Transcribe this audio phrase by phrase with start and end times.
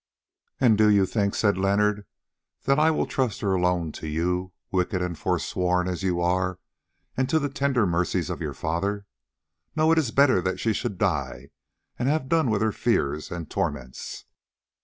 [0.59, 2.07] "And do you think," said Leonard,
[2.63, 6.57] "that I will trust her alone to you, wicked and forsworn as you are,
[7.15, 9.05] and to the tender mercies of your father?
[9.75, 11.51] No, it is better that she should die
[11.99, 14.25] and have done with her fears and torments."